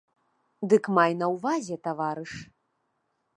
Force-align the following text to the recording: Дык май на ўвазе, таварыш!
Дык 0.71 0.83
май 0.99 1.11
на 1.19 1.27
ўвазе, 1.33 1.75
таварыш! 1.89 2.33